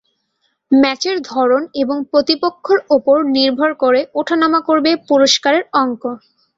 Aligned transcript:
ম্যাচের 0.71 1.17
ধরন 1.31 1.61
এবং 1.81 1.97
প্রতিপক্ষের 2.11 2.79
ওপর 2.95 3.17
নির্ভর 3.35 3.71
করে 3.83 4.01
ওঠানামা 4.19 4.59
করবে 4.67 4.91
পুরস্কারের 5.07 5.63
অঙ্ক। 5.81 6.03